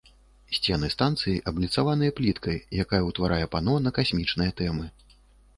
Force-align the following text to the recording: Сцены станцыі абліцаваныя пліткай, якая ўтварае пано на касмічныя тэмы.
Сцены 0.57 0.87
станцыі 0.93 1.33
абліцаваныя 1.51 2.15
пліткай, 2.21 2.57
якая 2.85 3.03
ўтварае 3.09 3.45
пано 3.57 3.77
на 3.89 3.95
касмічныя 3.99 4.51
тэмы. 4.65 4.85